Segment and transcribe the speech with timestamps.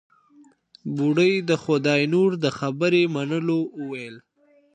[0.95, 4.15] بوډۍ د خداينور د خبرې منلو وويل.